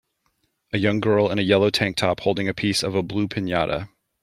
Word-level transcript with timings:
A 0.73 0.79
young 0.79 0.99
girl 0.99 1.29
in 1.29 1.37
a 1.37 1.43
yellow 1.43 1.69
tank 1.69 1.95
top 1.97 2.21
holding 2.21 2.47
a 2.49 2.55
piece 2.55 2.81
of 2.81 2.95
a 2.95 3.03
blue 3.03 3.27
pinata. 3.27 3.87